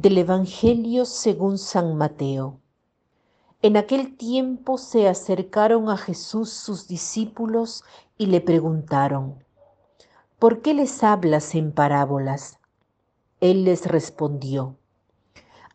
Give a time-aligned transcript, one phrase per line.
[0.00, 2.58] Del Evangelio según San Mateo.
[3.60, 7.84] En aquel tiempo se acercaron a Jesús sus discípulos
[8.16, 9.44] y le preguntaron,
[10.38, 12.58] ¿por qué les hablas en parábolas?
[13.42, 14.78] Él les respondió,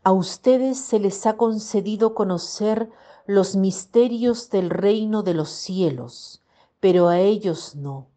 [0.02, 2.90] a ustedes se les ha concedido conocer
[3.26, 6.42] los misterios del reino de los cielos,
[6.80, 8.08] pero a ellos no.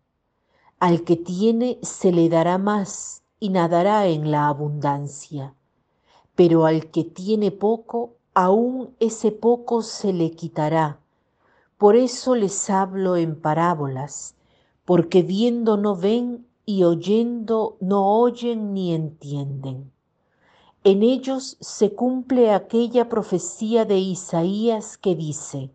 [0.80, 5.54] Al que tiene se le dará más y nadará en la abundancia,
[6.40, 10.98] pero al que tiene poco, aún ese poco se le quitará.
[11.78, 14.36] Por eso les hablo en parábolas,
[14.86, 19.92] porque viendo no ven y oyendo no oyen ni entienden.
[20.86, 25.72] En ellos se cumple aquella profecía de Isaías que dice,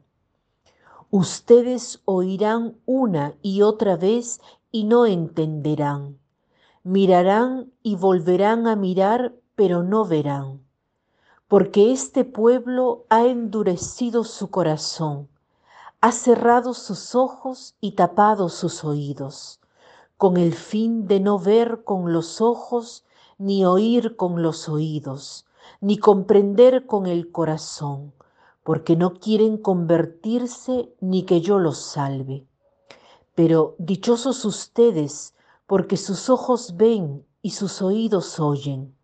[1.11, 4.41] Ustedes oirán una y otra vez
[4.73, 6.19] y no entenderán.
[6.85, 10.61] Mirarán y volverán a mirar, pero no verán.
[11.49, 15.29] Porque este pueblo ha endurecido su corazón,
[16.01, 19.61] ha cerrado sus ojos y tapado sus oídos,
[20.17, 23.05] con el fin de no ver con los ojos
[23.39, 25.47] ni oír con los oídos,
[25.81, 28.13] ni comprender con el corazón,
[28.63, 32.47] porque no quieren convertirse ni que yo los salve.
[33.35, 35.35] Pero dichosos ustedes,
[35.67, 38.95] porque sus ojos ven y sus oídos oyen.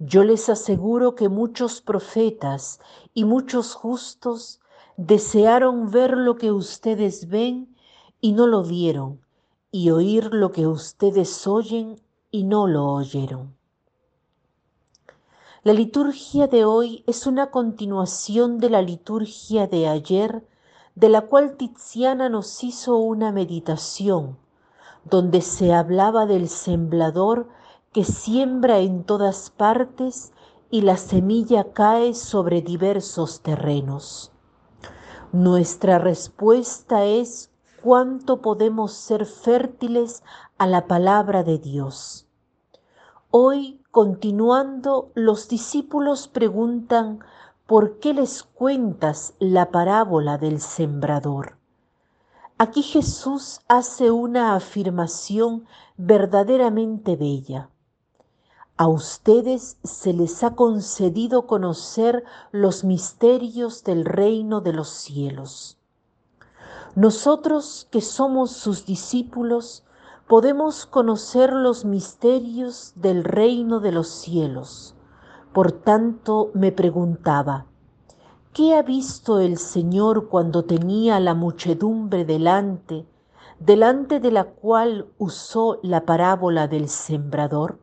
[0.00, 2.80] Yo les aseguro que muchos profetas
[3.14, 4.60] y muchos justos
[4.96, 7.74] desearon ver lo que ustedes ven
[8.20, 9.20] y no lo vieron,
[9.72, 13.56] y oír lo que ustedes oyen y no lo oyeron.
[15.64, 20.46] La liturgia de hoy es una continuación de la liturgia de ayer,
[20.94, 24.38] de la cual Tiziana nos hizo una meditación,
[25.04, 27.48] donde se hablaba del semblador
[27.92, 30.32] que siembra en todas partes
[30.70, 34.30] y la semilla cae sobre diversos terrenos.
[35.32, 37.50] Nuestra respuesta es
[37.82, 40.22] cuánto podemos ser fértiles
[40.58, 42.26] a la palabra de Dios.
[43.30, 47.20] Hoy, continuando, los discípulos preguntan,
[47.66, 51.58] ¿por qué les cuentas la parábola del sembrador?
[52.56, 55.66] Aquí Jesús hace una afirmación
[55.96, 57.70] verdaderamente bella.
[58.80, 62.22] A ustedes se les ha concedido conocer
[62.52, 65.78] los misterios del reino de los cielos.
[66.94, 69.84] Nosotros que somos sus discípulos,
[70.28, 74.94] podemos conocer los misterios del reino de los cielos.
[75.52, 77.66] Por tanto, me preguntaba,
[78.52, 83.08] ¿qué ha visto el Señor cuando tenía la muchedumbre delante,
[83.58, 87.80] delante de la cual usó la parábola del sembrador?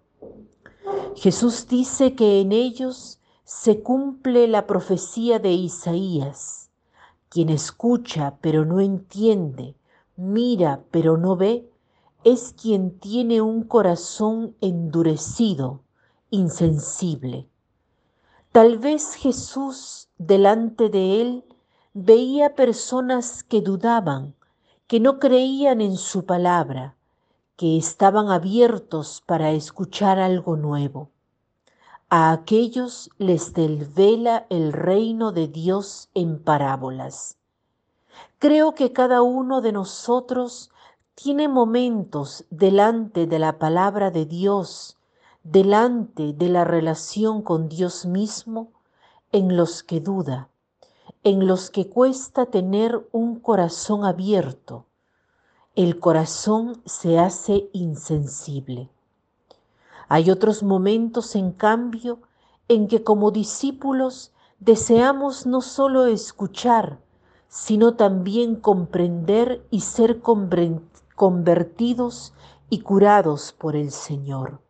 [1.15, 6.69] Jesús dice que en ellos se cumple la profecía de Isaías.
[7.29, 9.75] Quien escucha pero no entiende,
[10.17, 11.71] mira pero no ve,
[12.25, 15.83] es quien tiene un corazón endurecido,
[16.31, 17.47] insensible.
[18.51, 21.45] Tal vez Jesús delante de él
[21.93, 24.35] veía personas que dudaban,
[24.87, 26.94] que no creían en su palabra,
[27.55, 31.09] que estaban abiertos para escuchar algo nuevo.
[32.09, 37.37] A aquellos les desvela el reino de Dios en parábolas.
[38.39, 40.69] Creo que cada uno de nosotros
[41.15, 44.97] tiene momentos delante de la palabra de Dios,
[45.43, 48.71] delante de la relación con Dios mismo,
[49.31, 50.49] en los que duda,
[51.23, 54.85] en los que cuesta tener un corazón abierto.
[55.75, 58.89] El corazón se hace insensible.
[60.07, 62.21] Hay otros momentos, en cambio,
[62.69, 67.01] en que como discípulos deseamos no solo escuchar,
[67.49, 72.33] sino también comprender y ser convertidos
[72.69, 74.61] y curados por el Señor.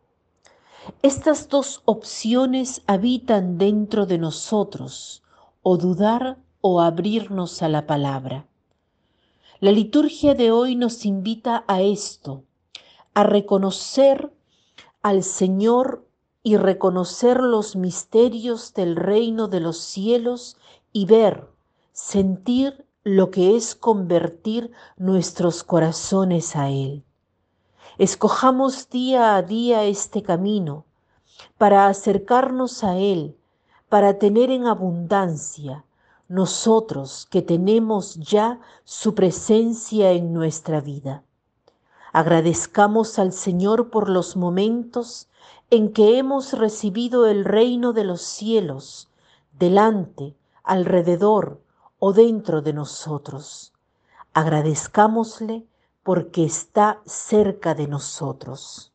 [1.02, 5.22] Estas dos opciones habitan dentro de nosotros,
[5.62, 8.48] o dudar o abrirnos a la palabra.
[9.58, 12.44] La liturgia de hoy nos invita a esto,
[13.14, 14.30] a reconocer
[15.00, 16.06] al Señor
[16.42, 20.58] y reconocer los misterios del reino de los cielos
[20.92, 21.48] y ver,
[21.92, 27.02] sentir lo que es convertir nuestros corazones a Él.
[27.96, 30.84] Escojamos día a día este camino
[31.56, 33.38] para acercarnos a Él,
[33.88, 35.86] para tener en abundancia
[36.28, 41.22] nosotros que tenemos ya su presencia en nuestra vida.
[42.12, 45.28] Agradezcamos al Señor por los momentos
[45.70, 49.08] en que hemos recibido el reino de los cielos
[49.58, 51.60] delante, alrededor
[51.98, 53.72] o dentro de nosotros.
[54.32, 55.66] Agradezcámosle
[56.02, 58.92] porque está cerca de nosotros.